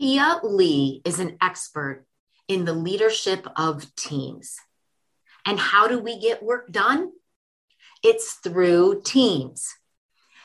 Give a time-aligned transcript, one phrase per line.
[0.00, 2.06] Pia Lee is an expert
[2.48, 4.56] in the leadership of teams.
[5.44, 7.10] And how do we get work done?
[8.02, 9.74] It's through teams.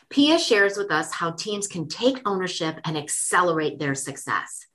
[0.09, 4.65] Pia shares with us how teams can take ownership and accelerate their success.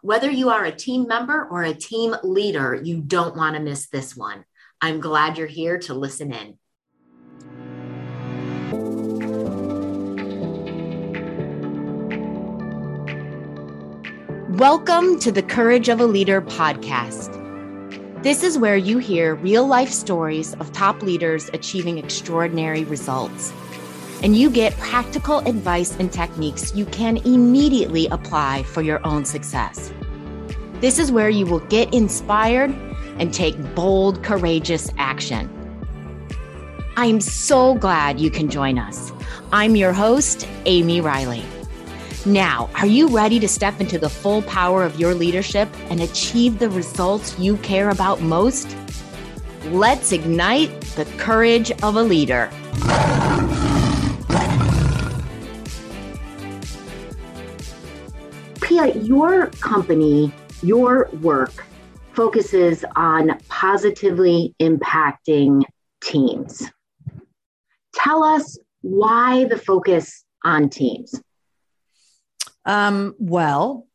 [0.00, 3.90] Whether you are a team member or a team leader, you don't want to miss
[3.90, 4.46] this one.
[4.80, 6.58] I'm glad you're here to listen in.
[14.60, 17.32] Welcome to the Courage of a Leader podcast.
[18.22, 23.54] This is where you hear real life stories of top leaders achieving extraordinary results.
[24.22, 29.94] And you get practical advice and techniques you can immediately apply for your own success.
[30.82, 32.70] This is where you will get inspired
[33.18, 35.48] and take bold, courageous action.
[36.98, 39.10] I'm so glad you can join us.
[39.52, 41.46] I'm your host, Amy Riley.
[42.26, 46.58] Now, are you ready to step into the full power of your leadership and achieve
[46.58, 48.76] the results you care about most?
[49.68, 52.50] Let's ignite the courage of a leader.
[58.60, 60.30] Pia, your company,
[60.62, 61.64] your work
[62.12, 65.62] focuses on positively impacting
[66.02, 66.70] teams.
[67.94, 71.18] Tell us why the focus on teams.
[72.64, 73.86] Um, well,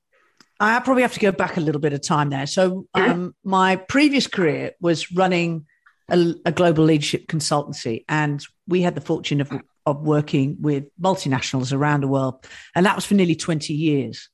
[0.60, 2.48] I probably have to go back a little bit of time there.
[2.48, 5.66] So, um, my previous career was running
[6.10, 9.52] a, a, global leadership consultancy, and we had the fortune of,
[9.86, 14.30] of working with multinationals around the world, and that was for nearly 20 years.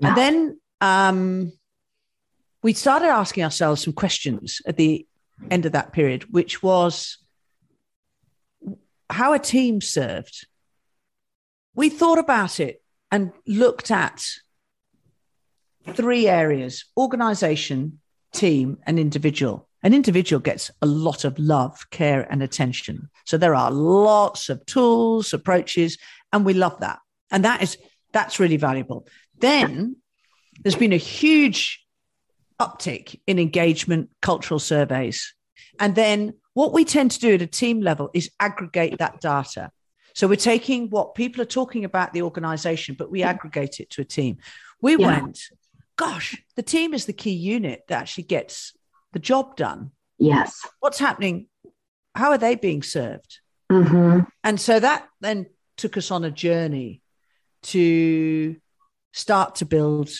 [0.00, 0.08] Wow.
[0.08, 1.52] And then um,
[2.62, 5.06] we started asking ourselves some questions at the
[5.50, 7.18] end of that period, which was
[9.08, 10.46] how a team served.
[11.74, 12.81] We thought about it
[13.12, 14.24] and looked at
[15.92, 18.00] three areas organization,
[18.32, 19.68] team, and individual.
[19.84, 23.10] An individual gets a lot of love, care, and attention.
[23.24, 25.98] So there are lots of tools, approaches,
[26.32, 27.00] and we love that.
[27.30, 27.76] And that is
[28.12, 29.06] that's really valuable.
[29.38, 29.96] Then
[30.62, 31.84] there's been a huge
[32.60, 35.34] uptick in engagement, cultural surveys.
[35.78, 39.70] And then what we tend to do at a team level is aggregate that data.
[40.14, 44.02] So we're taking what people are talking about the organization, but we aggregate it to
[44.02, 44.38] a team.
[44.80, 45.06] We yeah.
[45.06, 45.40] went,
[45.96, 48.74] gosh, the team is the key unit that actually gets
[49.12, 49.92] the job done.
[50.18, 50.60] Yes.
[50.80, 51.46] What's happening?
[52.14, 53.40] How are they being served?
[53.70, 54.20] Mm-hmm.
[54.44, 55.46] And so that then
[55.76, 57.00] took us on a journey
[57.64, 58.56] to
[59.12, 60.10] start to build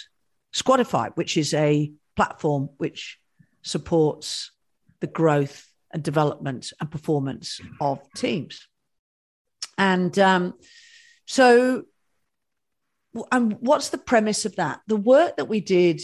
[0.54, 3.18] Squadify, which is a platform which
[3.62, 4.52] supports
[5.00, 8.68] the growth and development and performance of teams.
[9.78, 10.54] And um,
[11.26, 11.84] so,
[13.30, 14.80] and what's the premise of that?
[14.86, 16.00] The work that we did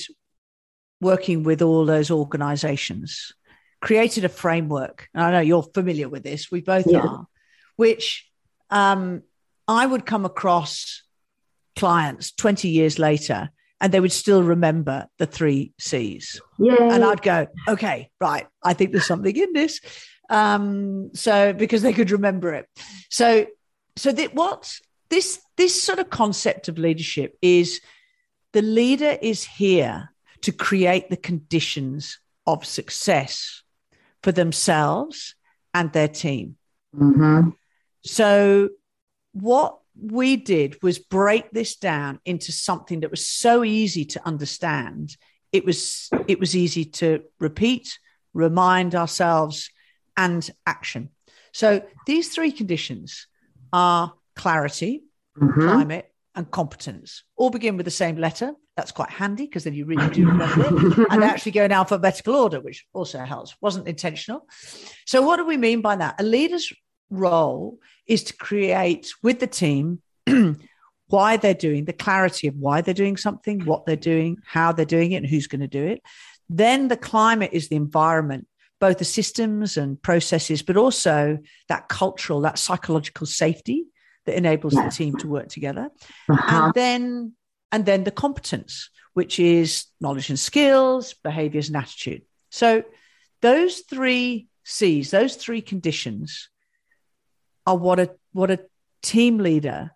[1.00, 3.32] working with all those organizations
[3.80, 5.08] created a framework.
[5.14, 7.00] I know you're familiar with this, we both yeah.
[7.00, 7.26] are,
[7.76, 8.28] which
[8.70, 9.22] um,
[9.66, 11.02] I would come across
[11.76, 13.50] clients 20 years later
[13.80, 16.40] and they would still remember the three C's.
[16.58, 16.76] Yay.
[16.76, 19.80] And I'd go, okay, right, I think there's something in this.
[20.28, 22.66] Um, so because they could remember it.
[23.08, 23.46] So
[23.98, 27.80] so that what this this sort of concept of leadership is
[28.52, 30.10] the leader is here
[30.42, 33.62] to create the conditions of success
[34.22, 35.34] for themselves
[35.74, 36.56] and their team.
[36.96, 37.50] Mm-hmm.
[38.02, 38.70] So,
[39.32, 45.16] what we did was break this down into something that was so easy to understand.
[45.52, 47.98] It was it was easy to repeat,
[48.32, 49.70] remind ourselves,
[50.16, 51.10] and action.
[51.52, 53.26] So these three conditions
[53.72, 55.04] are clarity,
[55.38, 55.60] mm-hmm.
[55.60, 57.24] climate, and competence.
[57.36, 58.52] All begin with the same letter.
[58.76, 61.08] That's quite handy because then you really do remember it.
[61.10, 63.56] And actually go in alphabetical order, which also helps.
[63.60, 64.46] Wasn't intentional.
[65.04, 66.20] So, what do we mean by that?
[66.20, 66.72] A leader's
[67.10, 70.00] role is to create with the team
[71.08, 74.84] why they're doing the clarity of why they're doing something, what they're doing, how they're
[74.84, 76.02] doing it, and who's going to do it.
[76.48, 78.46] Then the climate is the environment
[78.80, 81.38] both the systems and processes, but also
[81.68, 83.86] that cultural, that psychological safety
[84.26, 84.96] that enables yes.
[84.96, 85.88] the team to work together.
[86.28, 86.64] Uh-huh.
[86.64, 87.32] And then
[87.70, 92.22] and then the competence, which is knowledge and skills, behaviors and attitude.
[92.50, 92.84] So
[93.42, 96.48] those three C's, those three conditions
[97.66, 98.60] are what a what a
[99.02, 99.92] team leader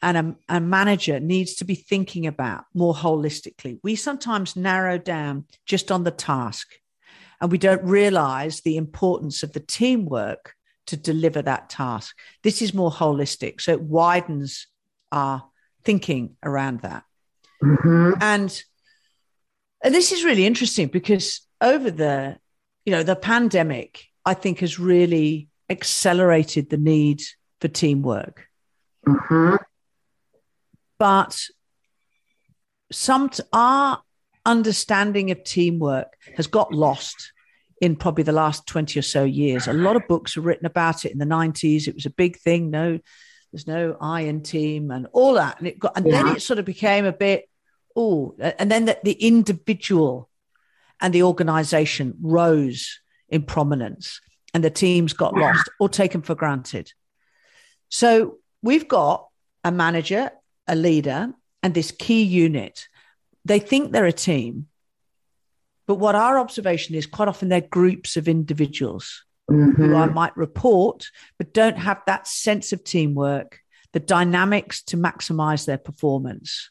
[0.00, 0.16] and
[0.48, 3.80] a, a, manager needs to be thinking about more holistically.
[3.82, 6.68] We sometimes narrow down just on the task
[7.40, 10.54] and we don't realize the importance of the teamwork
[10.86, 12.16] to deliver that task.
[12.42, 14.66] This is more holistic, so it widens
[15.12, 15.44] our
[15.84, 17.04] thinking around that.
[17.62, 18.12] Mm-hmm.
[18.20, 18.62] And
[19.82, 22.38] and this is really interesting because over the
[22.84, 27.22] you know the pandemic I think has really accelerated the need
[27.60, 28.46] for teamwork.
[29.06, 29.56] Mm-hmm.
[30.98, 31.40] But
[32.90, 34.02] some t- our
[34.48, 37.32] understanding of teamwork has got lost
[37.80, 39.68] in probably the last 20 or so years.
[39.68, 41.86] A lot of books were written about it in the 90s.
[41.86, 42.70] It was a big thing.
[42.70, 42.98] No,
[43.52, 45.58] there's no I in team and all that.
[45.58, 46.22] And it got and yeah.
[46.22, 47.48] then it sort of became a bit,
[47.94, 50.28] oh, and then the, the individual
[51.00, 54.20] and the organization rose in prominence
[54.54, 56.92] and the teams got lost or taken for granted.
[57.90, 59.28] So we've got
[59.62, 60.30] a manager,
[60.66, 62.88] a leader, and this key unit.
[63.44, 64.66] They think they're a team,
[65.86, 69.72] but what our observation is quite often they're groups of individuals mm-hmm.
[69.82, 73.60] who I might report, but don't have that sense of teamwork,
[73.92, 76.70] the dynamics to maximize their performance,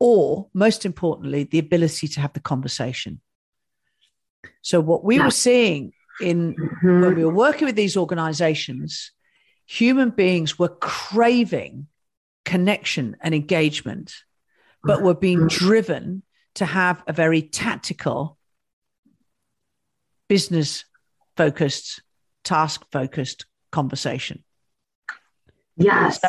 [0.00, 3.20] or most importantly, the ability to have the conversation.
[4.62, 7.00] So, what we were seeing in mm-hmm.
[7.00, 9.12] when we were working with these organizations,
[9.66, 11.86] human beings were craving
[12.44, 14.14] connection and engagement,
[14.82, 15.66] but were being mm-hmm.
[15.66, 16.22] driven
[16.54, 18.38] to have a very tactical,
[20.28, 20.84] business
[21.36, 22.02] focused,
[22.44, 24.44] task focused conversation.
[25.76, 26.20] Yes.
[26.20, 26.28] So,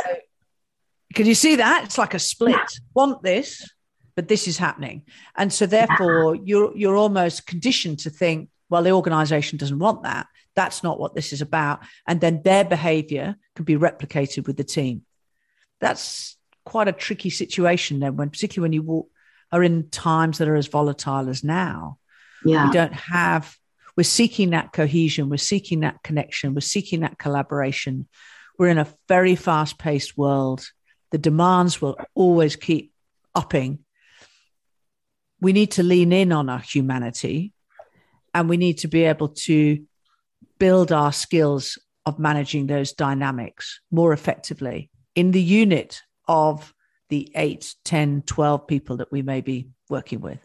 [1.15, 1.85] can you see that?
[1.85, 2.51] It's like a split.
[2.51, 2.65] Yeah.
[2.93, 3.67] Want this,
[4.15, 5.03] but this is happening.
[5.35, 10.27] And so therefore you're you're almost conditioned to think, well, the organization doesn't want that.
[10.55, 11.79] That's not what this is about.
[12.07, 15.03] And then their behavior can be replicated with the team.
[15.79, 19.09] That's quite a tricky situation then, when particularly when you walk,
[19.51, 21.97] are in times that are as volatile as now.
[22.45, 22.67] Yeah.
[22.67, 23.55] We don't have,
[23.97, 28.07] we're seeking that cohesion, we're seeking that connection, we're seeking that collaboration.
[28.57, 30.69] We're in a very fast paced world.
[31.11, 32.91] The demands will always keep
[33.33, 33.79] upping.
[35.41, 37.53] We need to lean in on our humanity
[38.33, 39.85] and we need to be able to
[40.59, 46.73] build our skills of managing those dynamics more effectively in the unit of
[47.09, 50.39] the 8 10 12 people that we may be working with.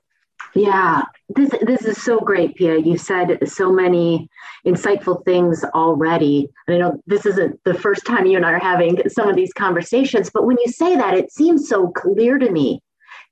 [0.55, 2.79] Yeah this this is so great pia.
[2.79, 4.29] You said so many
[4.67, 6.49] insightful things already.
[6.67, 9.37] And i know this isn't the first time you and i are having some of
[9.37, 12.81] these conversations but when you say that it seems so clear to me.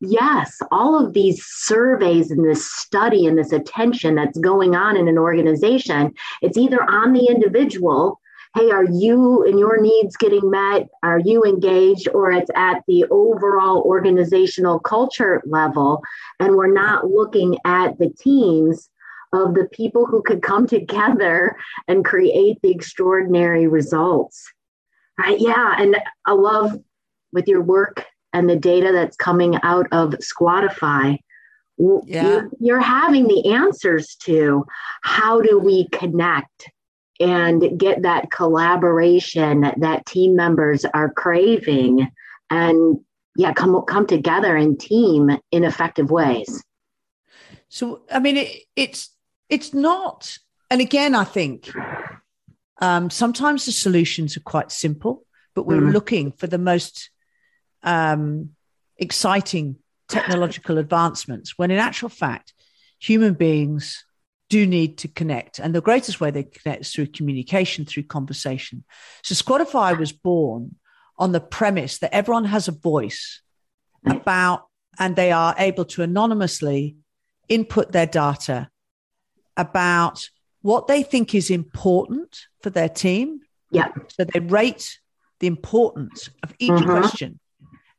[0.00, 5.06] Yes, all of these surveys and this study and this attention that's going on in
[5.06, 8.18] an organization, it's either on the individual.
[8.54, 10.88] Hey, are you and your needs getting met?
[11.02, 12.08] Are you engaged?
[12.12, 16.02] Or it's at the overall organizational culture level.
[16.38, 18.90] And we're not looking at the teams
[19.32, 21.56] of the people who could come together
[21.88, 24.52] and create the extraordinary results.
[25.18, 25.40] Right?
[25.40, 25.74] Yeah.
[25.78, 25.96] And
[26.26, 26.78] I love
[27.32, 31.18] with your work and the data that's coming out of Squadify,
[31.78, 32.22] yeah.
[32.22, 34.64] you're, you're having the answers to
[35.02, 36.70] how do we connect
[37.22, 42.10] and get that collaboration that team members are craving
[42.50, 42.98] and
[43.36, 46.62] yeah come come together in team in effective ways
[47.68, 49.10] so i mean it, it's
[49.48, 50.36] it's not
[50.70, 51.70] and again i think
[52.80, 55.24] um, sometimes the solutions are quite simple
[55.54, 55.92] but we're mm.
[55.92, 57.10] looking for the most
[57.84, 58.50] um,
[58.96, 59.76] exciting
[60.08, 62.52] technological advancements when in actual fact
[62.98, 64.04] human beings
[64.52, 68.84] do need to connect and the greatest way they connect is through communication through conversation
[69.22, 70.74] so squadify was born
[71.18, 73.42] on the premise that everyone has a voice
[74.06, 74.66] about
[74.98, 76.96] and they are able to anonymously
[77.48, 78.68] input their data
[79.56, 80.28] about
[80.62, 83.40] what they think is important for their team
[83.70, 84.98] yeah so they rate
[85.40, 86.90] the importance of each mm-hmm.
[86.90, 87.40] question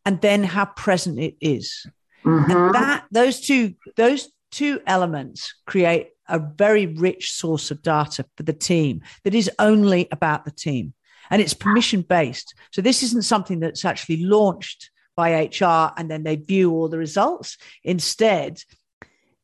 [0.05, 1.86] and then how present it is.
[2.25, 2.51] Mm-hmm.
[2.51, 8.44] And that those two those two elements create a very rich source of data for
[8.44, 10.94] the team that is only about the team
[11.30, 12.53] and it's permission based.
[12.72, 16.98] So this isn't something that's actually launched by HR and then they view all the
[16.98, 17.58] results.
[17.84, 18.60] Instead,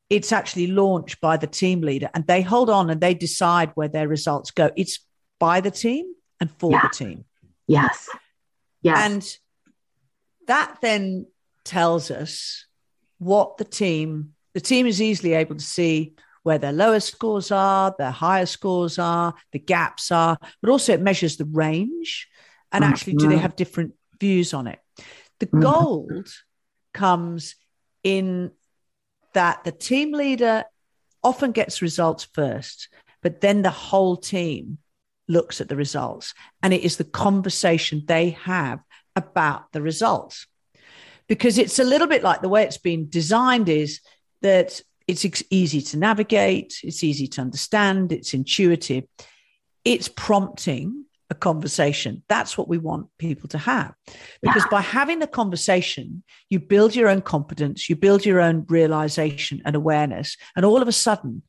[0.09, 3.87] it's actually launched by the team leader and they hold on and they decide where
[3.87, 4.71] their results go.
[4.75, 4.99] It's
[5.39, 6.81] by the team and for yeah.
[6.81, 7.25] the team.
[7.67, 8.09] Yes.
[8.81, 8.97] Yes.
[8.97, 9.37] And
[10.47, 11.27] that then
[11.63, 12.65] tells us
[13.19, 17.93] what the team, the team is easily able to see where their lower scores are,
[17.97, 22.27] their higher scores are, the gaps are, but also it measures the range
[22.71, 23.41] and actually do they mm-hmm.
[23.41, 24.79] have different views on it.
[25.39, 25.61] The mm-hmm.
[25.61, 26.27] gold
[26.93, 27.55] comes
[28.03, 28.51] in
[29.33, 30.65] that the team leader
[31.23, 32.89] often gets results first,
[33.21, 34.77] but then the whole team
[35.27, 38.79] looks at the results and it is the conversation they have
[39.15, 40.47] about the results.
[41.27, 44.01] because it's a little bit like the way it's been designed is
[44.41, 49.05] that it's easy to navigate, it's easy to understand, it's intuitive,
[49.83, 52.23] it's prompting a conversation.
[52.27, 53.93] That's what we want people to have.
[54.41, 54.71] Because yeah.
[54.71, 59.75] by having the conversation, you build your own competence, you build your own realization and
[59.75, 60.37] awareness.
[60.55, 61.43] And all of a sudden,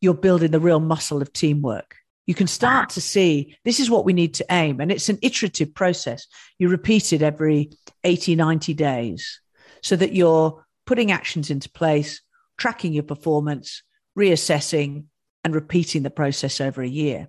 [0.00, 1.96] you're building the real muscle of teamwork.
[2.26, 4.80] You can start to see this is what we need to aim.
[4.80, 6.26] And it's an iterative process.
[6.58, 7.70] You repeat it every
[8.04, 9.40] 80, 90 days
[9.82, 12.20] so that you're putting actions into place,
[12.58, 13.82] tracking your performance,
[14.18, 15.04] reassessing,
[15.44, 17.28] and repeating the process over a year.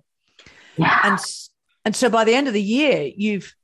[0.76, 0.98] Yeah.
[1.04, 1.18] And
[1.84, 3.54] and so by the end of the year, you've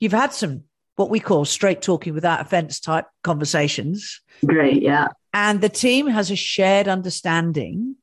[0.00, 0.64] you've had some
[0.96, 4.20] what we call straight talking without offense type conversations.
[4.44, 5.08] Great, yeah.
[5.32, 7.96] And the team has a shared understanding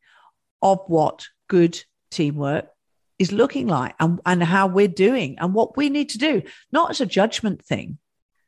[0.61, 2.67] of what good teamwork
[3.17, 6.41] is looking like and, and how we're doing and what we need to do,
[6.71, 7.97] not as a judgment thing.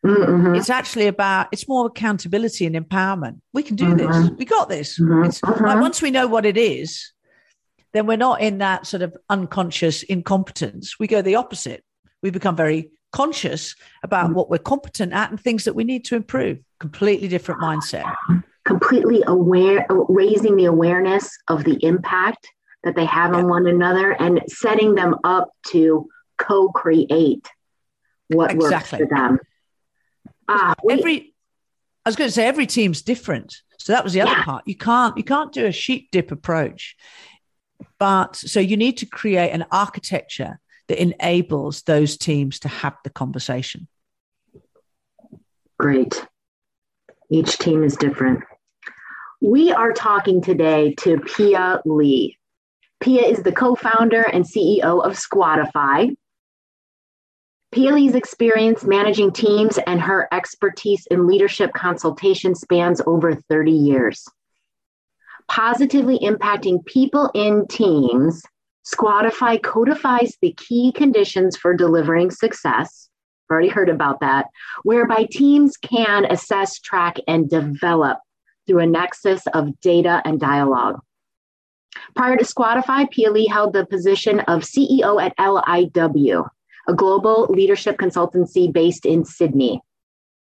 [0.05, 0.55] Mm-hmm.
[0.55, 3.39] It's actually about it's more accountability and empowerment.
[3.53, 4.21] We can do mm-hmm.
[4.21, 4.31] this.
[4.37, 4.99] We got this.
[4.99, 5.25] Mm-hmm.
[5.25, 5.79] It's like mm-hmm.
[5.79, 7.13] once we know what it is,
[7.93, 10.99] then we're not in that sort of unconscious incompetence.
[10.99, 11.83] We go the opposite.
[12.21, 14.33] We become very conscious about mm.
[14.33, 16.59] what we're competent at and things that we need to improve.
[16.79, 18.11] Completely different mindset.
[18.65, 22.47] Completely aware, raising the awareness of the impact
[22.83, 23.37] that they have yeah.
[23.37, 27.47] on one another and setting them up to co create
[28.29, 28.99] what exactly.
[28.99, 29.39] works for them.
[30.47, 31.33] Ah, every,
[32.05, 33.61] I was going to say every team's different.
[33.79, 34.43] So that was the other yeah.
[34.43, 34.63] part.
[34.65, 36.95] You can't you can't do a sheep dip approach.
[37.99, 43.09] But so you need to create an architecture that enables those teams to have the
[43.09, 43.87] conversation.
[45.77, 46.25] Great.
[47.29, 48.43] Each team is different.
[49.41, 52.37] We are talking today to Pia Lee.
[53.01, 56.15] Pia is the co founder and CEO of Squadify.
[57.73, 64.25] Pia experience managing teams and her expertise in leadership consultation spans over 30 years
[65.47, 68.41] positively impacting people in teams,
[68.85, 73.09] Squadify codifies the key conditions for delivering success.
[73.49, 74.47] I've already heard about that,
[74.83, 78.17] whereby teams can assess, track, and develop
[78.65, 80.99] through a nexus of data and dialogue.
[82.15, 86.47] Prior to Squadify, Pia held the position of CEO at LIW,
[86.87, 89.81] a global leadership consultancy based in Sydney.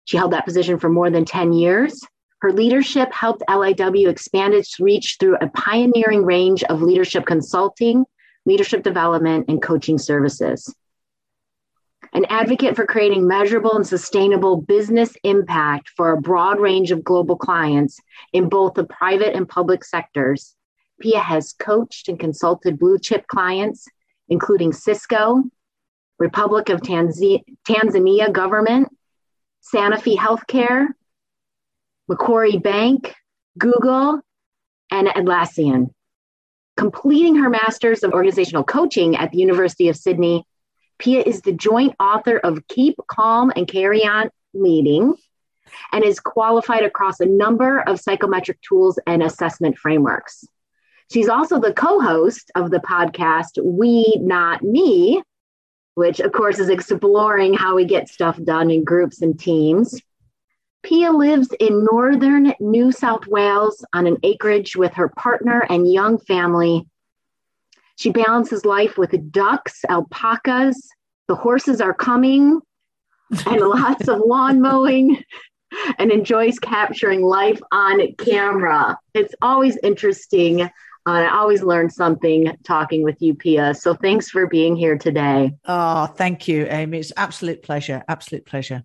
[0.06, 2.00] She held that position for more than 10 years
[2.46, 8.06] her leadership helped LIW expand its reach through a pioneering range of leadership consulting,
[8.46, 10.72] leadership development, and coaching services.
[12.14, 17.36] An advocate for creating measurable and sustainable business impact for a broad range of global
[17.36, 18.00] clients
[18.32, 20.56] in both the private and public sectors,
[21.02, 23.88] Pia has coached and consulted blue chip clients,
[24.30, 25.42] including Cisco,
[26.20, 28.90] Republic of Tanzania government,
[29.74, 30.88] Sanofi Healthcare,
[32.08, 33.16] Macquarie Bank,
[33.58, 34.22] Google,
[34.92, 35.90] and Atlassian.
[36.78, 40.46] Completing her Master's of Organizational Coaching at the University of Sydney,
[41.00, 45.14] Pia is the joint author of Keep Calm and Carry On Leading
[45.92, 50.46] and is qualified across a number of psychometric tools and assessment frameworks.
[51.12, 55.22] She's also the co host of the podcast We Not Me,
[55.96, 60.00] which, of course, is exploring how we get stuff done in groups and teams.
[60.84, 66.20] Pia lives in northern New South Wales on an acreage with her partner and young
[66.20, 66.88] family.
[67.96, 70.90] She balances life with ducks, alpacas,
[71.28, 72.62] the horses are coming,
[73.48, 75.24] and lots of lawn mowing,
[75.98, 79.00] and enjoys capturing life on camera.
[79.14, 80.70] It's always interesting.
[81.08, 83.76] Uh, I always learn something talking with you, Pia.
[83.76, 85.56] So thanks for being here today.
[85.66, 87.00] Oh, thank you, Amy.
[87.00, 88.04] It's absolute pleasure.
[88.08, 88.84] Absolute pleasure.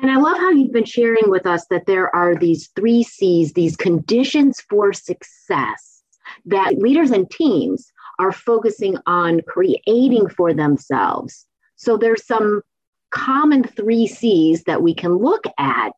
[0.00, 3.52] And I love how you've been sharing with us that there are these three C's,
[3.52, 6.02] these conditions for success
[6.46, 11.46] that leaders and teams are focusing on creating for themselves.
[11.76, 12.62] So there's some
[13.10, 15.92] common three C's that we can look at,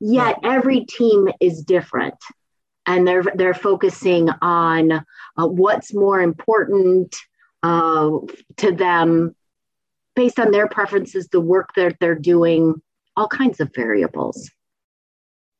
[0.00, 2.14] yet every team is different.
[2.86, 5.02] And they're they're focusing on uh,
[5.46, 7.16] what's more important
[7.62, 8.10] uh,
[8.58, 9.34] to them
[10.14, 12.80] based on their preferences, the work that they're doing,
[13.16, 14.50] all kinds of variables.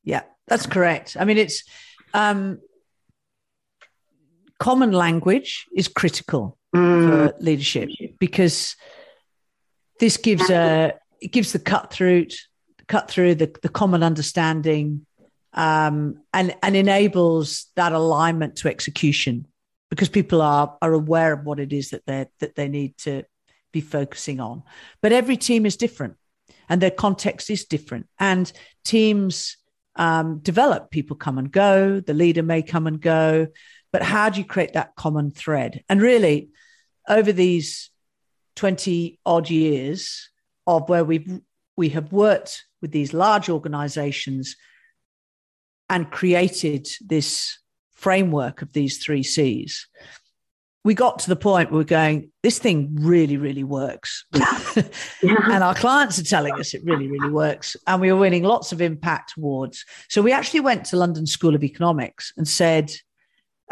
[0.05, 1.17] Yeah, that's correct.
[1.19, 1.65] I mean, it's
[2.15, 2.61] um,
[4.59, 7.09] common language is critical mm.
[7.09, 8.77] for leadership because
[10.01, 12.27] this gives a it gives the cut through
[12.89, 15.07] cut through the, the common understanding
[15.57, 19.47] um, and and enables that alignment to execution
[19.91, 23.25] because people are are aware of what it is that they that they need to
[23.73, 24.63] be focusing on.
[25.03, 26.17] But every team is different.
[26.69, 28.07] and their context is different.
[28.19, 28.51] And
[28.85, 29.57] teams
[29.97, 33.49] um, develop, people come and go, the leader may come and go,
[33.93, 35.83] but how do you create that common thread?
[35.89, 36.51] And really,
[37.09, 37.91] over these
[38.57, 40.31] 20 odd years
[40.67, 41.41] of where we've
[41.77, 44.57] we have worked with these large organizations
[45.89, 47.59] and created this
[47.95, 49.89] framework of these three C's,
[50.85, 54.25] we got to the point where we're going, this thing really, really works.
[55.23, 55.39] Yeah.
[55.51, 57.75] and our clients are telling us it really, really works.
[57.87, 59.87] And we were winning lots of impact awards.
[60.11, 62.93] So we actually went to London School of Economics and said,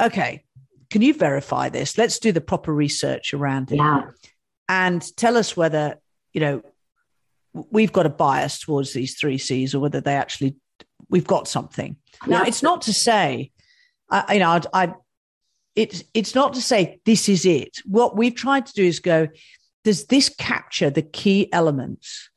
[0.01, 0.45] okay,
[0.91, 1.99] can you verify this?
[1.99, 3.77] Let's do the proper research around it.
[3.77, 4.07] Yeah.
[4.69, 6.01] And tell us whether,
[6.33, 6.63] you know,
[7.53, 10.57] we've got a bias towards these three C's or whether they actually,
[11.09, 11.97] we've got something.
[12.27, 13.51] Now, it's not to say,
[14.11, 14.95] I, you know, I, I
[15.75, 17.79] it's it's not to say this is it.
[17.85, 19.29] What we've tried to do is go,
[19.83, 22.31] does this capture the key elements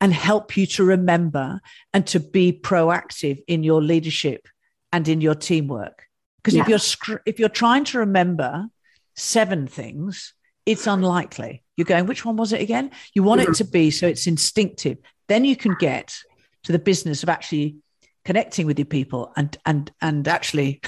[0.00, 1.60] and help you to remember
[1.92, 4.48] and to be proactive in your leadership
[4.92, 6.06] and in your teamwork?
[6.38, 6.62] Because yeah.
[6.62, 8.66] if you're if you're trying to remember
[9.14, 10.34] seven things,
[10.66, 11.62] it's unlikely.
[11.76, 12.90] You're going, which one was it again?
[13.14, 13.52] You want mm-hmm.
[13.52, 14.98] it to be so it's instinctive.
[15.28, 16.18] Then you can get
[16.64, 17.76] to the business of actually
[18.24, 20.80] connecting with your people and and and actually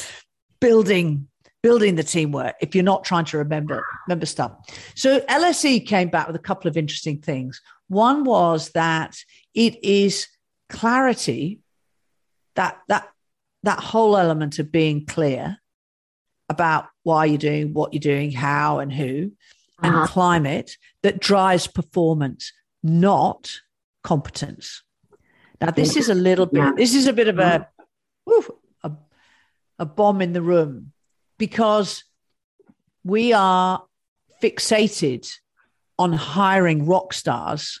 [0.60, 1.28] building
[1.62, 4.52] building the teamwork if you're not trying to remember remember stuff.
[4.94, 7.60] So LSE came back with a couple of interesting things.
[7.88, 9.16] One was that
[9.54, 10.28] it is
[10.68, 11.60] clarity
[12.54, 13.08] that that
[13.64, 15.58] that whole element of being clear
[16.48, 19.32] about why you're doing what you're doing, how and who,
[19.82, 20.06] and uh-huh.
[20.06, 23.60] climate that drives performance, not
[24.02, 24.82] competence.
[25.60, 26.72] Now, this is a little bit, yeah.
[26.76, 27.68] this is a bit of a,
[28.26, 28.48] woof,
[28.84, 28.92] a,
[29.78, 30.92] a bomb in the room
[31.36, 32.04] because
[33.04, 33.82] we are
[34.42, 35.28] fixated
[35.98, 37.80] on hiring rock stars,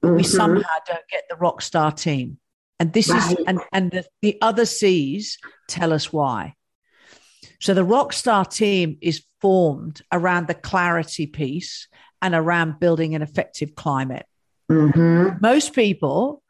[0.00, 0.16] but mm-hmm.
[0.16, 2.38] we somehow don't get the rock star team.
[2.78, 3.32] And this right.
[3.32, 6.54] is, and, and the, the other C's tell us why.
[7.60, 11.88] So the rock star team is formed around the clarity piece
[12.22, 14.26] and around building an effective climate.
[14.70, 15.38] Mm-hmm.
[15.40, 16.42] Most people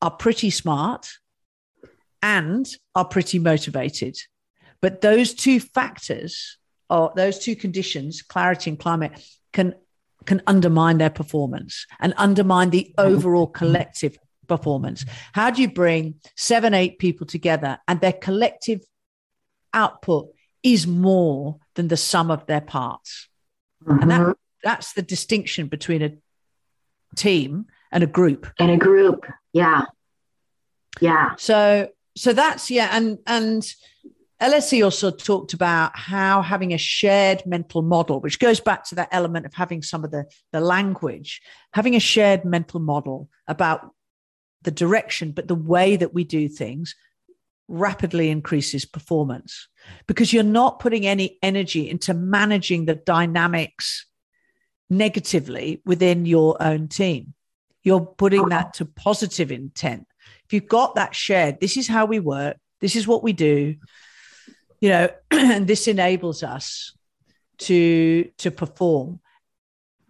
[0.00, 1.08] are pretty smart
[2.22, 4.16] and are pretty motivated.
[4.80, 6.58] But those two factors
[6.88, 9.12] or those two conditions, clarity and climate,
[9.52, 9.74] can
[10.24, 15.04] can undermine their performance and undermine the overall collective performance.
[15.32, 18.80] How do you bring seven, eight people together and their collective
[19.72, 20.28] output
[20.62, 23.28] is more than the sum of their parts?
[23.84, 24.02] Mm-hmm.
[24.02, 24.32] And that, mm-hmm.
[24.62, 26.10] that's the distinction between a
[27.16, 28.46] team and a group.
[28.58, 29.26] And a group.
[29.52, 29.82] Yeah.
[31.00, 31.34] Yeah.
[31.36, 33.62] So so that's yeah, and and
[34.40, 39.08] LSE also talked about how having a shared mental model, which goes back to that
[39.10, 41.40] element of having some of the, the language,
[41.72, 43.92] having a shared mental model about
[44.62, 46.94] the direction, but the way that we do things
[47.66, 49.68] rapidly increases performance
[50.06, 54.06] because you're not putting any energy into managing the dynamics
[54.88, 57.34] negatively within your own team.
[57.88, 60.06] You're putting that to positive intent.
[60.44, 63.76] If you've got that shared, this is how we work, this is what we do,
[64.78, 66.92] you know, and this enables us
[67.60, 69.20] to to perform.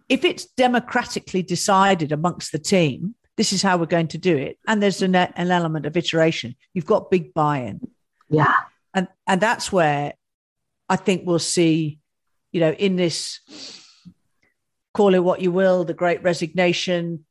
[0.09, 4.59] If it's democratically decided amongst the team, this is how we're going to do it.
[4.67, 6.57] And there's an, an element of iteration.
[6.73, 7.79] You've got big buy-in.
[8.29, 8.55] Yeah.
[8.93, 10.15] And and that's where
[10.89, 11.99] I think we'll see,
[12.51, 13.39] you know, in this
[14.93, 17.23] call it what you will, the great resignation,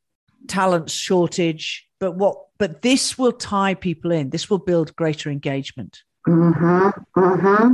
[0.48, 4.30] talent shortage, but what but this will tie people in.
[4.30, 6.02] This will build greater engagement.
[6.26, 6.88] Mm-hmm.
[7.16, 7.72] Mm-hmm.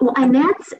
[0.00, 0.74] Well, and that's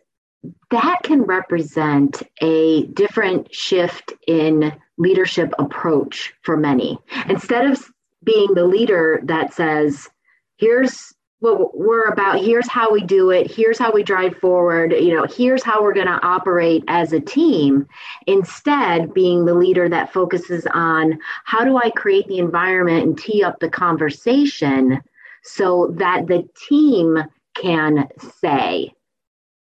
[0.70, 6.98] that can represent a different shift in leadership approach for many.
[7.28, 7.84] Instead of
[8.24, 10.08] being the leader that says,
[10.56, 15.12] here's what we're about, here's how we do it, here's how we drive forward, you
[15.12, 17.84] know, here's how we're going to operate as a team.
[18.28, 23.42] Instead, being the leader that focuses on how do I create the environment and tee
[23.42, 25.02] up the conversation
[25.42, 27.18] so that the team
[27.60, 28.08] can
[28.40, 28.92] say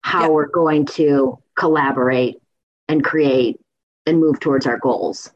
[0.01, 0.31] how yep.
[0.31, 2.41] we're going to collaborate
[2.89, 3.61] and create
[4.07, 5.31] and move towards our goals.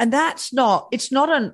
[0.00, 1.52] And that's not, it's not an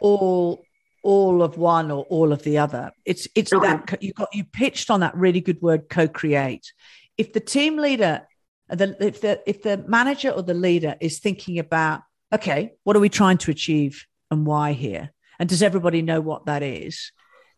[0.00, 0.64] all
[1.04, 2.90] all of one or all of the other.
[3.04, 3.68] It's it's okay.
[3.68, 6.72] that you got you pitched on that really good word co-create.
[7.16, 8.26] If the team leader,
[8.68, 12.00] the, if the if the manager or the leader is thinking about,
[12.32, 16.46] okay, what are we trying to achieve and why here, and does everybody know what
[16.46, 17.12] that is?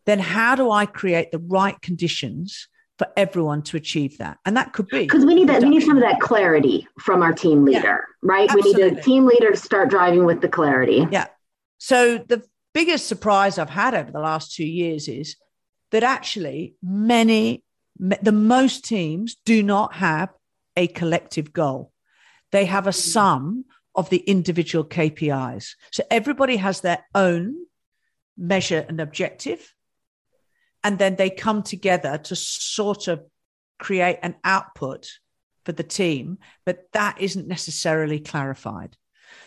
[0.05, 4.39] Then how do I create the right conditions for everyone to achieve that.
[4.43, 7.21] And that could be because we need that we need some of that clarity from
[7.21, 8.49] our team leader, yeah, right?
[8.49, 8.83] Absolutely.
[8.83, 11.05] We need a team leader to start driving with the clarity.
[11.11, 11.27] Yeah.
[11.77, 12.43] So the
[12.77, 15.35] biggest surprise I've had over the last two years is
[15.89, 17.63] that actually many
[17.97, 20.29] the most teams do not have
[20.75, 21.91] a collective goal.
[22.51, 25.71] They have a sum of the individual KPIs.
[25.89, 27.55] So everybody has their own
[28.37, 29.73] measure and objective
[30.83, 33.23] and then they come together to sort of
[33.79, 35.09] create an output
[35.65, 38.95] for the team, but that isn't necessarily clarified.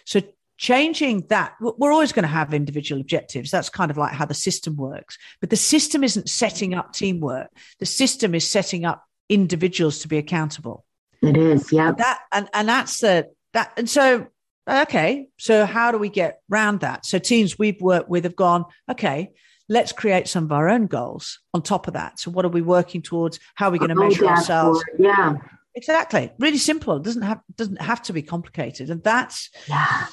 [0.04, 0.20] So
[0.60, 3.50] changing that, we're always going to have individual objectives.
[3.50, 5.16] That's kind of like how the system works.
[5.40, 7.48] But the system isn't setting up teamwork.
[7.78, 10.84] The system is setting up individuals to be accountable.
[11.22, 11.92] It is, yeah.
[11.92, 14.26] That and and that's the that and so
[14.68, 15.28] okay.
[15.38, 17.06] So how do we get round that?
[17.06, 19.32] So teams we've worked with have gone, okay,
[19.70, 22.20] let's create some of our own goals on top of that.
[22.20, 23.40] So what are we working towards?
[23.54, 24.84] How are we going to measure ourselves?
[24.98, 25.36] Yeah.
[25.74, 26.32] Exactly.
[26.38, 26.96] Really simple.
[26.96, 28.90] It doesn't have doesn't have to be complicated.
[28.90, 30.06] And that's yeah.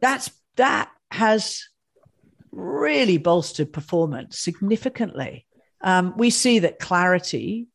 [0.00, 1.64] That's that has
[2.52, 5.46] really bolstered performance significantly.
[5.80, 7.68] Um, we see that clarity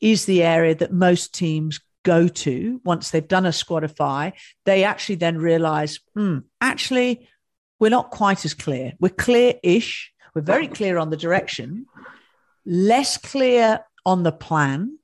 [0.00, 4.32] is the area that most teams go to once they've done a squadify.
[4.64, 7.28] They actually then realize, hmm, actually,
[7.78, 8.92] we're not quite as clear.
[9.00, 11.86] We're clear ish, we're very clear on the direction,
[12.64, 14.98] less clear on the plan,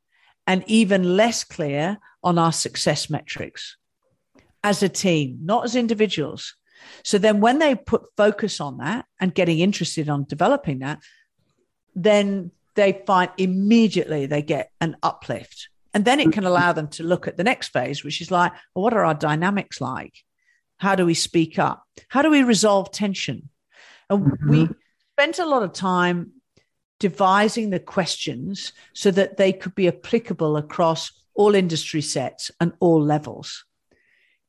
[0.46, 3.76] and even less clear on our success metrics
[4.66, 6.56] as a team, not as individuals.
[7.04, 10.98] So then when they put focus on that and getting interested on developing that,
[11.94, 15.68] then they find immediately they get an uplift.
[15.94, 18.52] And then it can allow them to look at the next phase, which is like,
[18.74, 20.14] well, what are our dynamics like?
[20.78, 21.84] How do we speak up?
[22.08, 23.48] How do we resolve tension?
[24.10, 24.50] And mm-hmm.
[24.50, 24.68] we
[25.12, 26.32] spent a lot of time
[26.98, 33.00] devising the questions so that they could be applicable across all industry sets and all
[33.00, 33.64] levels.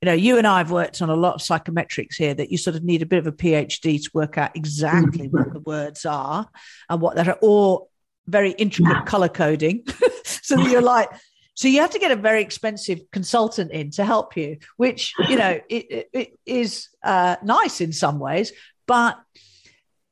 [0.02, 2.58] You know, you and I have worked on a lot of psychometrics here that you
[2.58, 6.06] sort of need a bit of a PhD to work out exactly what the words
[6.06, 6.48] are
[6.88, 7.88] and what that are, or
[8.28, 9.84] very intricate color coding.
[10.24, 11.10] so that you're like,
[11.56, 15.36] so you have to get a very expensive consultant in to help you, which, you
[15.36, 18.52] know, it, it, it is uh, nice in some ways,
[18.86, 19.20] but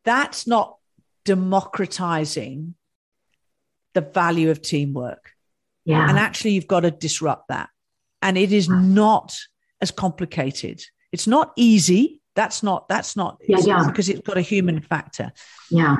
[0.04, 0.78] that's not
[1.26, 2.74] democratizing
[3.94, 5.32] the value of teamwork.
[5.86, 6.10] Yeah.
[6.10, 7.70] And actually, you've got to disrupt that.
[8.22, 9.38] And it is not
[9.82, 10.82] as complicated.
[11.12, 12.22] It's not easy.
[12.36, 13.84] That's not, that's not, yeah, yeah.
[13.88, 15.32] because it's got a human factor.
[15.70, 15.96] Yeah.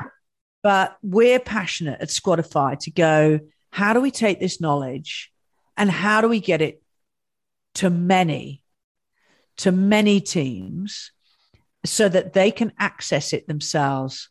[0.62, 5.30] But we're passionate at Squadify to go, how do we take this knowledge
[5.76, 6.82] and how do we get it
[7.76, 8.62] to many,
[9.58, 11.12] to many teams
[11.84, 14.28] so that they can access it themselves,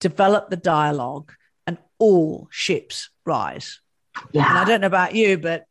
[0.00, 1.32] develop the dialogue,
[1.66, 3.80] and all ships rise.
[4.32, 4.48] Yeah.
[4.48, 5.64] And I don't know about you, but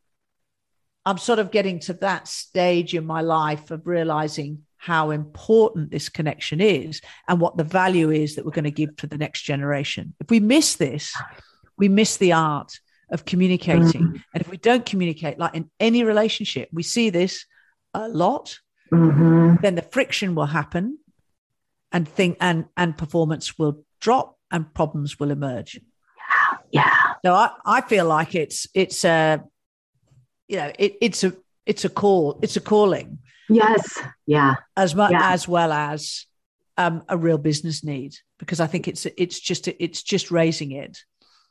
[1.04, 6.08] I'm sort of getting to that stage in my life of realizing how important this
[6.08, 9.42] connection is and what the value is that we're going to give to the next
[9.42, 10.14] generation.
[10.20, 11.14] If we miss this,
[11.76, 12.78] we miss the art
[13.10, 14.02] of communicating.
[14.02, 14.16] Mm-hmm.
[14.34, 17.46] And if we don't communicate, like in any relationship, we see this
[17.94, 18.58] a lot,
[18.92, 19.56] mm-hmm.
[19.62, 20.98] then the friction will happen
[21.92, 25.78] and think and and performance will drop and problems will emerge.
[26.70, 26.82] Yeah.
[26.82, 27.12] yeah.
[27.24, 29.44] So I, I feel like it's it's a
[30.52, 31.34] you know it, it's a
[31.66, 33.18] it's a call it's a calling.
[33.48, 33.98] Yes.
[34.26, 34.54] Yeah.
[34.76, 35.32] As much yeah.
[35.32, 36.26] as well as
[36.78, 40.98] um, a real business need because I think it's it's just it's just raising it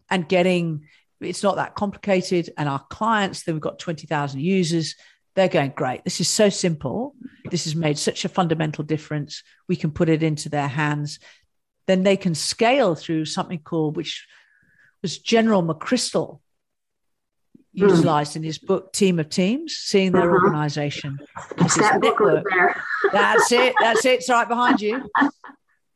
[0.10, 0.86] and getting
[1.20, 4.96] it's not that complicated and our clients then we've got 20,000 users
[5.36, 6.04] they're going, great.
[6.04, 7.16] This is so simple.
[7.50, 9.44] This has made such a fundamental difference.
[9.68, 11.20] We can put it into their hands.
[11.88, 14.28] Then they can scale through something called, which
[15.02, 16.41] was General McChrystal.
[17.74, 20.46] Utilized in his book Team of Teams, seeing their uh-huh.
[20.46, 21.20] organization
[21.58, 22.46] as that network.
[23.12, 23.74] That's it.
[23.80, 24.20] That's it.
[24.20, 25.10] It's right behind you.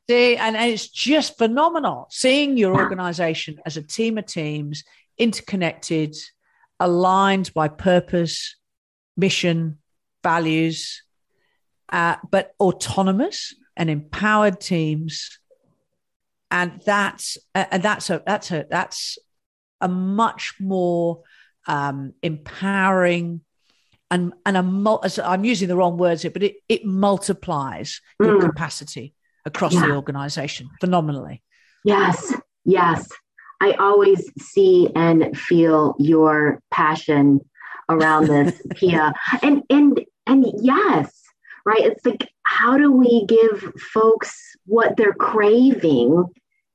[0.10, 4.84] See, and, and it's just phenomenal seeing your organization as a team of teams,
[5.18, 6.16] interconnected,
[6.80, 8.56] aligned by purpose,
[9.18, 9.80] mission,
[10.24, 11.02] values,
[11.92, 15.40] uh, but autonomous and empowered teams.
[16.52, 19.18] And that's uh, and that's a that's a that's
[19.82, 21.24] a much more
[21.68, 23.42] um, empowering
[24.12, 28.28] and and a I'm using the wrong words here, but it it multiplies mm.
[28.28, 29.14] your capacity
[29.46, 29.88] across yeah.
[29.88, 31.42] the organization phenomenally.
[31.84, 33.08] Yes, yes.
[33.62, 37.42] I always see and feel your passion
[37.90, 39.14] around this, Pia.
[39.42, 41.22] And and and yes,
[41.66, 41.82] right.
[41.82, 46.26] It's like how do we give folks what they're craving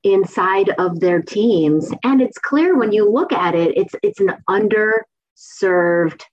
[0.03, 1.91] inside of their teams.
[2.03, 6.23] And it's clear when you look at it it's it's an underserved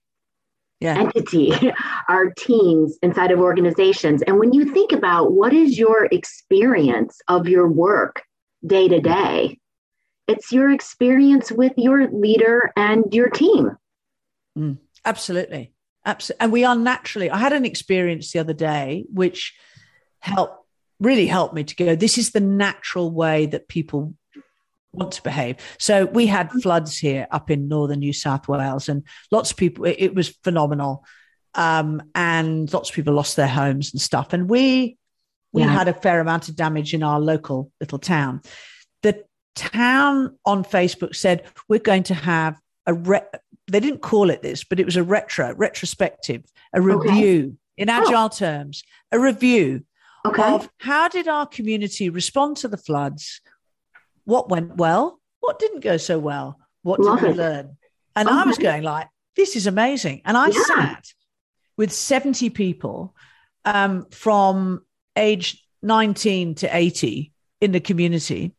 [0.79, 0.97] yeah.
[0.97, 1.53] entity
[2.09, 4.21] our teams inside of organizations.
[4.23, 8.23] And when you think about what is your experience of your work
[8.65, 9.57] day to day
[10.27, 13.75] it's your experience with your leader and your team.
[14.55, 15.73] Mm, absolutely.
[16.05, 19.53] Absolutely and we are naturally i had an experience the other day which
[20.19, 20.65] helped
[20.99, 24.13] really helped me to go this is the natural way that people
[24.91, 25.57] want to behave.
[25.77, 29.85] So we had floods here up in northern New South Wales, and lots of people.
[29.85, 31.05] It, was phenomenal,
[31.55, 34.33] um, and lots of people lost their homes and stuff.
[34.33, 34.97] And we
[35.51, 35.69] we yeah.
[35.69, 38.41] had a fair amount of damage in our local little town.
[39.03, 39.23] The
[39.55, 42.93] town on Facebook said we're going to have a.
[42.93, 43.21] Re-
[43.71, 47.55] they didn't call it this, but it was a retro retrospective, a review okay.
[47.77, 48.29] in agile oh.
[48.29, 49.85] terms, a review
[50.25, 50.53] okay.
[50.53, 53.41] of how did our community respond to the floods
[54.25, 57.37] what went well, what didn't go so well, what Love did we it.
[57.37, 57.77] learn?
[58.15, 60.21] And I was going like, this is amazing.
[60.25, 60.61] And I yeah.
[60.67, 61.05] sat
[61.77, 63.15] with 70 people
[63.65, 68.53] um, from age 19 to 80 in the community.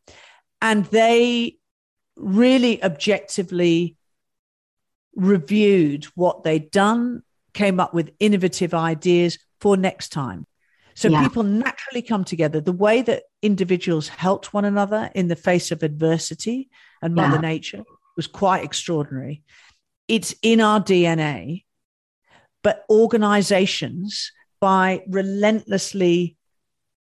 [0.62, 1.56] And they
[2.16, 3.96] really objectively
[5.14, 10.46] reviewed what they'd done, came up with innovative ideas for next time.
[11.00, 11.22] So yeah.
[11.22, 12.60] people naturally come together.
[12.60, 16.68] The way that individuals helped one another in the face of adversity
[17.00, 17.40] and Mother yeah.
[17.40, 17.84] Nature
[18.16, 19.42] was quite extraordinary.
[20.08, 21.64] It's in our DNA,
[22.62, 26.36] but organizations, by relentlessly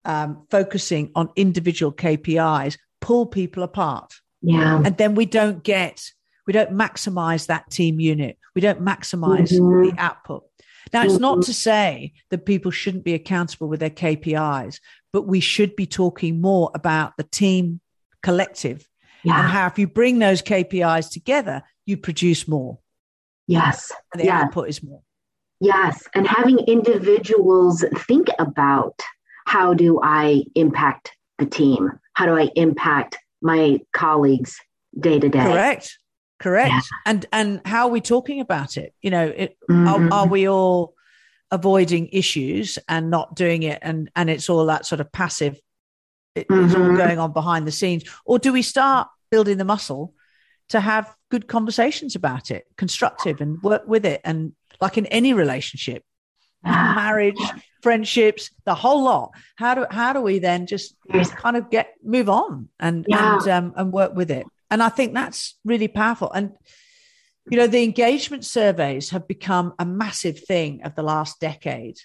[0.07, 4.15] um, focusing on individual KPIs, pull people apart.
[4.41, 4.81] Yeah.
[4.83, 6.11] And then we don't get,
[6.47, 8.39] we don't maximize that team unit.
[8.55, 9.91] We don't maximize mm-hmm.
[9.91, 10.45] the output.
[10.93, 11.47] Now, it's not mm-hmm.
[11.47, 14.81] to say that people shouldn't be accountable with their KPIs,
[15.13, 17.81] but we should be talking more about the team
[18.23, 18.89] collective
[19.23, 19.41] yeah.
[19.41, 22.79] and how if you bring those KPIs together, you produce more.
[23.47, 23.93] Yes.
[24.13, 24.45] And the yes.
[24.45, 25.03] output is more.
[25.61, 26.07] Yes.
[26.15, 29.01] And having individuals think about
[29.47, 31.91] how do I impact the team?
[32.15, 34.59] How do I impact my colleagues
[34.99, 35.43] day to day?
[35.43, 35.99] Correct.
[36.41, 36.71] Correct.
[36.71, 36.81] Yeah.
[37.07, 38.93] And and how are we talking about it?
[39.01, 40.13] You know, it, mm-hmm.
[40.13, 40.95] are, are we all
[41.55, 45.57] avoiding issues and not doing it and and it's all that sort of passive
[46.35, 46.65] it, mm-hmm.
[46.65, 46.97] it's all mm-hmm.
[46.97, 50.13] going on behind the scenes or do we start building the muscle
[50.69, 55.33] to have good conversations about it constructive and work with it and like in any
[55.33, 56.03] relationship
[56.65, 57.39] marriage
[57.83, 60.97] friendships the whole lot how do how do we then just
[61.37, 63.35] kind of get move on and yeah.
[63.35, 66.53] and um, and work with it and i think that's really powerful and
[67.51, 71.99] you know, the engagement surveys have become a massive thing of the last decade.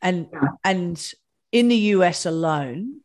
[0.00, 0.48] And, yeah.
[0.64, 1.12] and
[1.50, 3.00] in the US alone,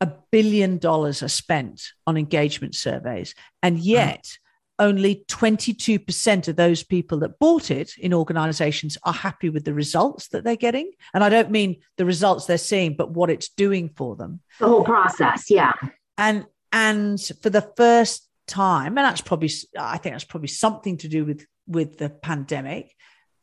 [0.00, 3.34] a billion dollars are spent on engagement surveys.
[3.62, 3.84] And hmm.
[3.84, 4.38] yet,
[4.78, 10.28] only 22% of those people that bought it in organizations are happy with the results
[10.28, 10.90] that they're getting.
[11.14, 14.40] And I don't mean the results they're seeing, but what it's doing for them.
[14.58, 15.72] The whole process, yeah.
[16.18, 21.08] And and for the first time, and that's probably I think that's probably something to
[21.08, 22.94] do with with the pandemic.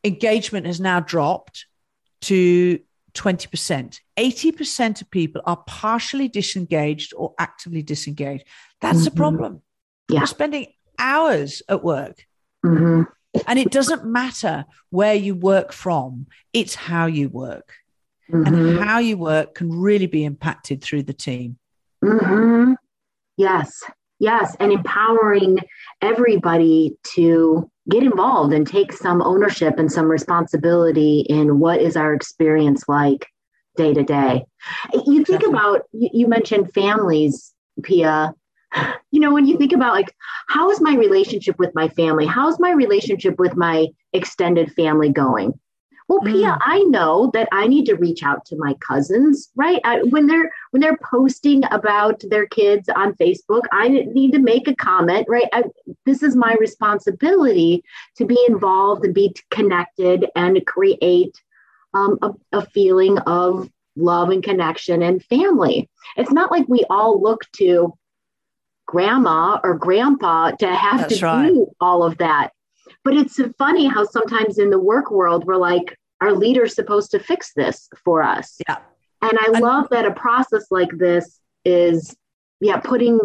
[0.04, 1.66] Engagement has now dropped
[2.22, 2.80] to
[3.13, 4.00] 20%.
[4.18, 8.46] 80% of people are partially disengaged or actively disengaged.
[8.82, 9.08] That's mm-hmm.
[9.08, 9.62] a problem.
[10.10, 10.22] Yeah.
[10.22, 12.26] We're spending hours at work.
[12.66, 13.04] Mm-hmm.
[13.48, 17.74] And it doesn't matter where you work from, it's how you work.
[18.32, 18.56] Mm-hmm.
[18.56, 21.58] And how you work can really be impacted through the team.
[22.04, 22.74] Mm-hmm.
[23.38, 23.84] Yes.
[24.24, 25.60] Yes, and empowering
[26.02, 32.14] everybody to get involved and take some ownership and some responsibility in what is our
[32.14, 33.28] experience like
[33.76, 34.46] day to day.
[35.06, 38.34] You think about, you mentioned families, Pia.
[39.12, 40.16] You know, when you think about like,
[40.48, 42.26] how is my relationship with my family?
[42.26, 45.60] How's my relationship with my extended family going?
[46.08, 46.58] Well pia mm.
[46.62, 50.52] i know that i need to reach out to my cousins right I, when they're
[50.72, 55.48] when they're posting about their kids on facebook i need to make a comment right
[55.54, 55.63] I,
[56.06, 57.84] this is my responsibility
[58.18, 61.42] to be involved and be connected and create
[61.94, 67.22] um, a, a feeling of love and connection and family it's not like we all
[67.22, 67.94] look to
[68.86, 71.48] grandma or grandpa to have That's to right.
[71.48, 72.52] do all of that
[73.04, 77.20] but it's funny how sometimes in the work world, we're like, our leader's supposed to
[77.20, 78.58] fix this for us.
[78.68, 78.78] Yeah.
[79.22, 82.16] And I love that a process like this is,
[82.60, 83.20] yeah, putting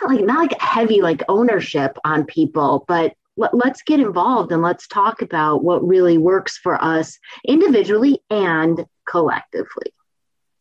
[0.00, 4.62] not like not like heavy like ownership on people, but let, let's get involved and
[4.62, 9.92] let's talk about what really works for us individually and collectively.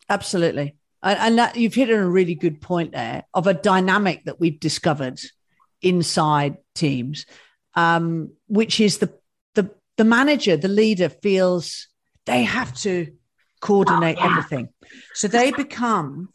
[0.09, 0.75] Absolutely.
[1.03, 4.59] and that you've hit on a really good point there of a dynamic that we've
[4.59, 5.19] discovered
[5.81, 7.25] inside teams,
[7.75, 9.13] um, which is the
[9.55, 11.87] the the manager, the leader feels
[12.25, 13.13] they have to
[13.61, 14.29] coordinate oh, yeah.
[14.29, 14.69] everything,
[15.13, 16.29] so they become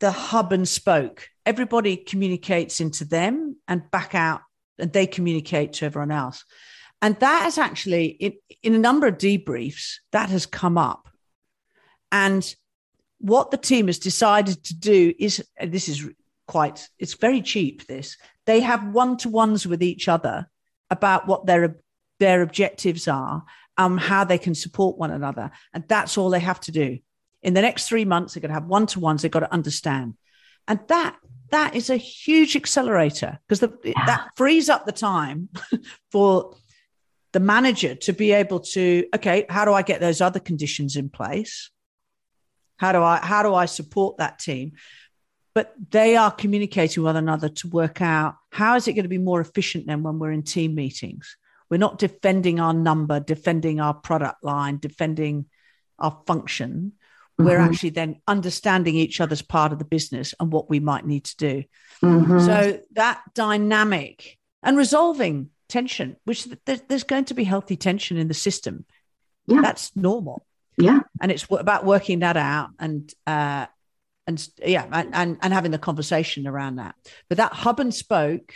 [0.00, 1.28] the hub and spoke.
[1.44, 4.42] Everybody communicates into them and back out,
[4.78, 6.44] and they communicate to everyone else.
[7.00, 8.32] And that has actually, in,
[8.62, 11.08] in a number of debriefs, that has come up.
[12.10, 12.54] And
[13.18, 16.08] what the team has decided to do is this is
[16.46, 18.16] quite it's very cheap this
[18.48, 20.48] they have one-to-ones with each other
[20.90, 21.76] about what their
[22.18, 23.44] their objectives are
[23.76, 26.98] um how they can support one another and that's all they have to do
[27.42, 30.14] in the next three months they're going to have one-to-ones they've got to understand
[30.66, 31.16] and that
[31.50, 34.06] that is a huge accelerator because yeah.
[34.06, 35.48] that frees up the time
[36.10, 36.56] for
[37.32, 41.10] the manager to be able to okay how do i get those other conditions in
[41.10, 41.70] place
[42.78, 44.72] how do I how do I support that team?
[45.58, 49.08] But they are communicating with one another to work out how is it going to
[49.08, 51.36] be more efficient then when we're in team meetings.
[51.68, 55.46] We're not defending our number, defending our product line, defending
[55.98, 56.92] our function.
[57.40, 57.44] Mm-hmm.
[57.44, 61.24] We're actually then understanding each other's part of the business and what we might need
[61.24, 61.64] to do.
[62.04, 62.38] Mm-hmm.
[62.38, 68.32] So that dynamic and resolving tension, which there's going to be healthy tension in the
[68.32, 68.86] system.
[69.48, 69.60] Yeah.
[69.60, 70.46] That's normal
[70.80, 73.66] yeah and it's about working that out and uh
[74.28, 76.94] and yeah and, and and having the conversation around that
[77.28, 78.52] but that hub and spoke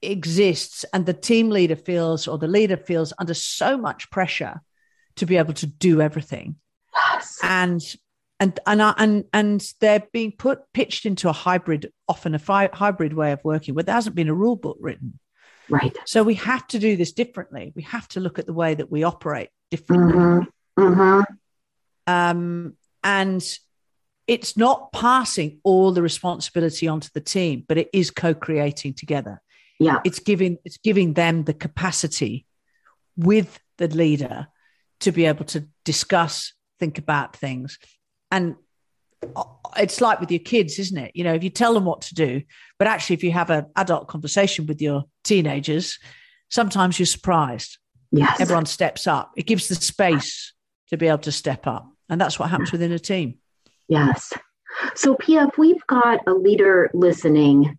[0.00, 4.62] exists and the team leader feels or the leader feels under so much pressure
[5.16, 6.56] to be able to do everything
[6.94, 7.38] yes.
[7.42, 7.82] and
[8.38, 13.12] and and and and they're being put pitched into a hybrid often a fi- hybrid
[13.12, 15.18] way of working where there hasn't been a rule book written
[15.68, 18.74] right so we have to do this differently we have to look at the way
[18.74, 20.82] that we operate differently mm-hmm.
[20.82, 21.20] Mm-hmm.
[22.06, 23.42] Um, and
[24.30, 29.42] it's not passing all the responsibility onto the team, but it is co-creating together.
[29.80, 29.98] Yeah.
[30.04, 32.46] It's giving it's giving them the capacity
[33.16, 34.46] with the leader
[35.00, 37.80] to be able to discuss, think about things.
[38.30, 38.54] And
[39.34, 39.42] uh,
[39.76, 41.10] it's like with your kids, isn't it?
[41.16, 42.42] You know, if you tell them what to do,
[42.78, 45.98] but actually if you have an adult conversation with your teenagers,
[46.50, 47.78] sometimes you're surprised.
[48.12, 48.40] Yes.
[48.40, 49.32] Everyone steps up.
[49.36, 50.52] It gives the space
[50.90, 51.90] to be able to step up.
[52.08, 53.40] And that's what happens within a team.
[53.90, 54.32] Yes.
[54.94, 57.76] So, Pia, if we've got a leader listening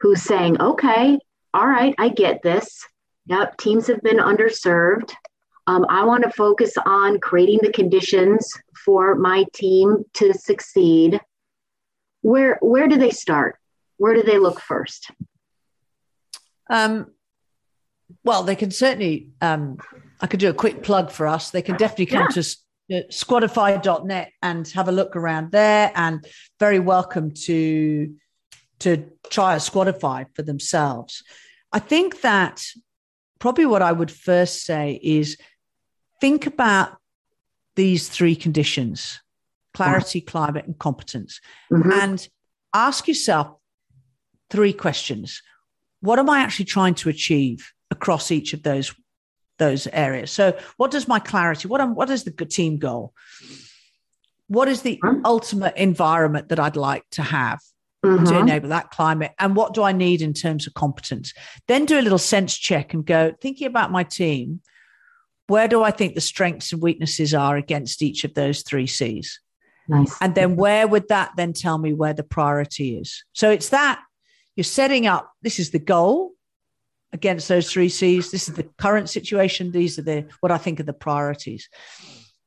[0.00, 1.18] who's saying, okay,
[1.54, 2.86] all right, I get this.
[3.26, 5.14] Yep, teams have been underserved.
[5.66, 8.52] Um, I want to focus on creating the conditions
[8.84, 11.18] for my team to succeed.
[12.20, 13.56] Where where do they start?
[13.96, 15.10] Where do they look first?
[16.68, 17.10] Um,
[18.22, 19.30] well, they can certainly.
[19.40, 19.78] Um,
[20.20, 21.50] I could do a quick plug for us.
[21.50, 22.42] They can definitely come yeah.
[22.42, 22.56] to
[22.90, 26.26] squadify.net and have a look around there and
[26.60, 28.14] very welcome to
[28.80, 31.22] to try a squadify for themselves.
[31.72, 32.62] I think that
[33.38, 35.36] probably what i would first say is
[36.20, 36.96] think about
[37.76, 39.20] these three conditions
[39.74, 41.40] clarity climate and competence.
[41.70, 41.92] Mm-hmm.
[41.92, 42.28] and
[42.72, 43.48] ask yourself
[44.50, 45.42] three questions.
[46.00, 48.94] What am i actually trying to achieve across each of those
[49.58, 50.30] those areas.
[50.30, 51.68] So, what does my clarity?
[51.68, 53.12] What am, what is the team goal?
[54.48, 55.24] What is the mm-hmm.
[55.24, 57.60] ultimate environment that I'd like to have
[58.04, 58.24] mm-hmm.
[58.24, 59.32] to enable that climate?
[59.38, 61.32] And what do I need in terms of competence?
[61.66, 64.60] Then do a little sense check and go thinking about my team.
[65.46, 69.40] Where do I think the strengths and weaknesses are against each of those three C's?
[69.88, 70.16] Nice.
[70.20, 73.24] And then where would that then tell me where the priority is?
[73.34, 74.00] So it's that
[74.56, 75.30] you're setting up.
[75.42, 76.33] This is the goal
[77.14, 78.30] against those three C's.
[78.30, 79.70] This is the current situation.
[79.70, 81.70] These are the what I think are the priorities.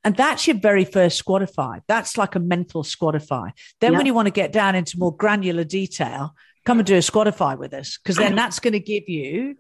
[0.04, 1.82] And that's your very first squadify.
[1.88, 3.52] That's like a mental squadify.
[3.82, 3.98] Then yeah.
[3.98, 7.58] when you want to get down into more granular detail, come and do a squadify
[7.58, 9.56] with us, because then that's going to give you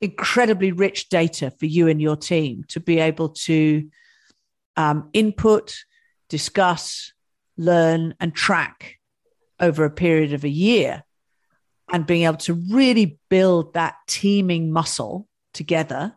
[0.00, 3.88] incredibly rich data for you and your team to be able to
[4.76, 5.76] um, input,
[6.28, 7.12] discuss,
[7.56, 8.96] learn, and track
[9.60, 11.04] over a period of a year
[11.92, 16.14] and being able to really build that teaming muscle together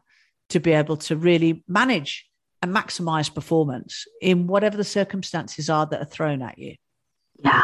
[0.50, 2.28] to be able to really manage
[2.62, 6.76] and maximize performance in whatever the circumstances are that are thrown at you.
[7.44, 7.64] Yeah.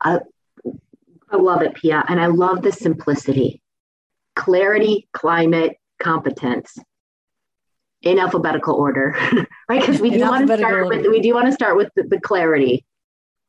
[0.00, 0.18] I,
[1.30, 2.04] I love it, Pia.
[2.08, 3.62] And I love the simplicity
[4.34, 6.78] clarity, climate, competence
[8.02, 9.16] in alphabetical order,
[9.68, 9.80] right?
[9.80, 12.20] Because we, do want to start with we do want to start with the, the
[12.20, 12.84] clarity.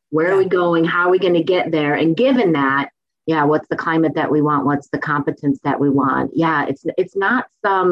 [0.10, 0.34] Where yeah.
[0.34, 0.86] are we going?
[0.86, 1.94] How are we going to get there?
[1.94, 2.90] And given that,
[3.32, 6.84] yeah what's the climate that we want what's the competence that we want yeah it's
[6.98, 7.90] it's not some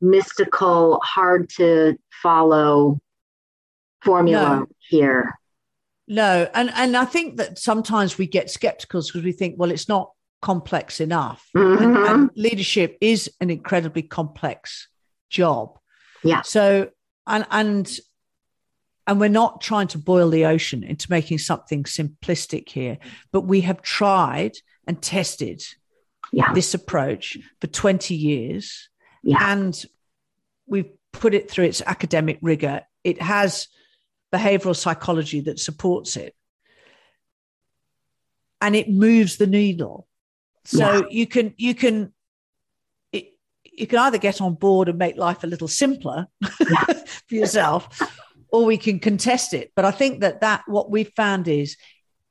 [0.00, 3.00] mystical hard to follow
[4.02, 4.66] formula No.
[4.90, 5.38] here.
[6.06, 9.88] No, and and I think that sometimes we get skeptical because we think, well, it's
[9.88, 10.10] not
[10.42, 11.48] complex enough.
[11.54, 12.08] And, Mhm.
[12.10, 14.88] and leadership is an incredibly complex
[15.30, 15.78] job.
[16.22, 16.42] Yeah.
[16.42, 16.90] So
[17.26, 17.90] and and
[19.06, 22.98] and we're not trying to boil the ocean into making something simplistic here,
[23.32, 24.52] but we have tried
[24.86, 25.62] and tested
[26.32, 26.52] Yeah.
[26.54, 28.88] this approach for 20 years
[29.22, 29.52] Yeah.
[29.52, 29.84] and
[30.66, 32.82] we've put it through its academic rigor.
[33.04, 33.68] It has
[34.32, 36.34] behavioral psychology that supports it.
[38.60, 40.08] And it moves the needle.
[40.64, 41.08] So Yeah.
[41.10, 42.12] you can you can
[43.12, 43.34] it,
[43.64, 46.26] you can either get on board and make life a little simpler
[47.28, 48.00] for yourself
[48.54, 49.72] or we can contest it.
[49.74, 51.76] But I think that that what we've found is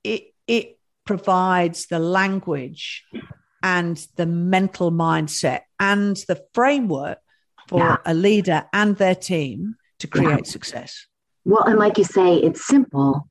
[0.06, 3.04] it it provides the language
[3.62, 7.18] and the mental mindset and the framework
[7.68, 7.98] for Yeah.
[8.06, 11.08] a leader and their team to create success.
[11.44, 13.28] Well, and like you say, it's simple,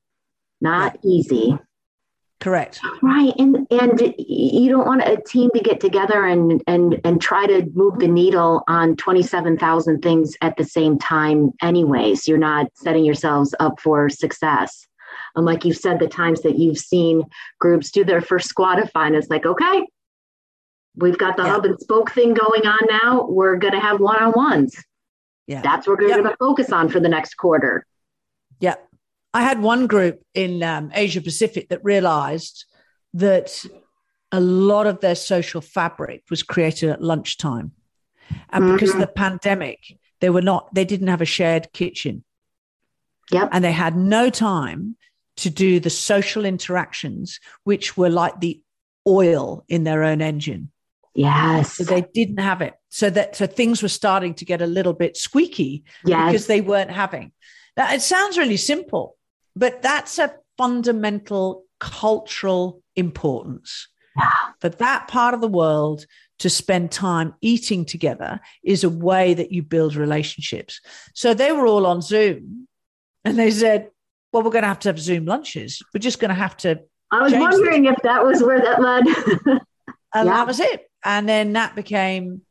[0.61, 1.57] not easy.
[2.43, 2.81] Correct.
[3.01, 3.33] Right.
[3.39, 7.65] And and you don't want a team to get together and and and try to
[7.73, 12.27] move the needle on 27,000 things at the same time anyways.
[12.27, 14.85] You're not setting yourselves up for success.
[15.37, 17.23] And like you've said, the times that you've seen
[17.61, 19.85] groups do their first squadathon, it's like, okay,
[20.97, 21.51] we've got the Yeah.
[21.53, 23.25] hub and spoke thing going on now.
[23.29, 24.75] We're going to have one-on-ones.
[25.47, 25.61] Yeah.
[25.61, 27.85] That's what we're going to focus on for the next quarter.
[28.59, 28.75] Yeah.
[29.33, 32.65] I had one group in um, Asia Pacific that realized
[33.15, 33.65] that
[34.31, 37.71] a lot of their social fabric was created at lunchtime.
[38.51, 39.79] And because of the pandemic,
[40.21, 42.23] they were not, they didn't have a shared kitchen.
[43.31, 43.49] Yep.
[43.51, 44.95] And they had no time
[45.37, 48.61] to do the social interactions, which were like the
[49.07, 50.71] oil in their own engine.
[51.15, 51.73] Yes.
[51.73, 52.73] So they didn't have it.
[52.89, 56.31] So that so things were starting to get a little bit squeaky yes.
[56.31, 57.31] because they weren't having.
[57.77, 59.17] Now, it sounds really simple,
[59.55, 63.87] but that's a fundamental cultural importance.
[64.17, 64.29] Yeah.
[64.59, 66.05] For that part of the world
[66.39, 70.79] to spend time eating together is a way that you build relationships.
[71.13, 72.67] So they were all on Zoom
[73.25, 73.89] and they said,
[74.31, 75.81] Well, we're going to have to have Zoom lunches.
[75.93, 76.81] We're just going to have to.
[77.11, 79.03] I was wondering if that was where that led.
[80.15, 80.35] And Yeah.
[80.35, 80.87] that was it.
[81.03, 82.41] And then that became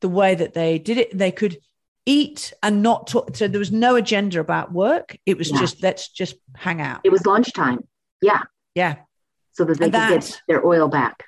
[0.00, 1.16] the way that they did it.
[1.16, 1.58] They could
[2.06, 3.36] eat and not talk.
[3.36, 5.16] So there was no agenda about work.
[5.26, 5.58] It was Yeah.
[5.60, 7.00] just, let's just hang out.
[7.04, 7.80] it was lunchtime.
[8.20, 8.42] Yeah.
[8.74, 8.96] Yeah.
[9.52, 11.24] So that they And could that's- get their oil back.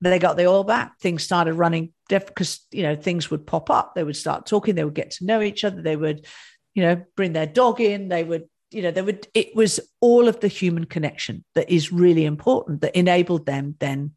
[0.00, 0.98] they got the oil back.
[1.00, 3.94] Things started running because you know things would pop up.
[3.94, 4.74] They would start talking.
[4.74, 5.80] They would get to know each other.
[5.80, 6.26] They would,
[6.74, 8.08] you know, bring their dog in.
[8.08, 9.26] They would, you know, they would.
[9.32, 14.12] It was all of the human connection that is really important that enabled them then